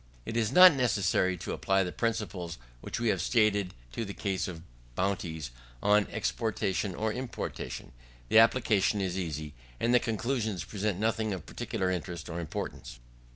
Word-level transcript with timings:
It 0.25 0.35
is 0.35 0.51
not 0.51 0.73
necessary 0.73 1.37
to 1.37 1.51
apply 1.53 1.83
the 1.83 1.91
principles 1.91 2.57
which 2.79 2.99
we 2.99 3.09
have 3.09 3.21
stated 3.21 3.75
to 3.91 4.03
the 4.03 4.15
case 4.15 4.47
of 4.47 4.63
bounties 4.95 5.51
on 5.83 6.07
exportation 6.09 6.95
or 6.95 7.13
importation. 7.13 7.91
The 8.27 8.39
application 8.39 8.99
is 8.99 9.15
easy, 9.15 9.53
and 9.79 9.93
the 9.93 9.99
conclusions 9.99 10.63
present 10.63 10.99
nothing 10.99 11.33
of 11.35 11.45
particular 11.45 11.91
interest 11.91 12.29
or 12.31 12.39
importance. 12.39 12.97